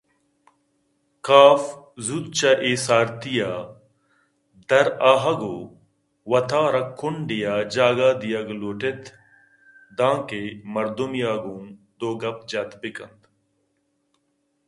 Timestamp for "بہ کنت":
12.81-13.21